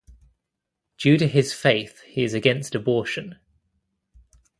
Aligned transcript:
Due 0.97 1.15
to 1.19 1.27
his 1.27 1.53
faith 1.53 2.01
he 2.07 2.23
is 2.23 2.33
against 2.33 2.73
abortion. 2.73 3.37